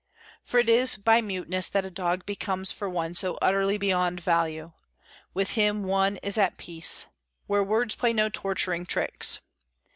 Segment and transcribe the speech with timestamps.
[0.43, 4.71] For it is by muteness that a dog becomes for one so utterly beyond value;
[5.35, 7.05] with him one is at peace,
[7.45, 9.41] where words play no torturing tricks.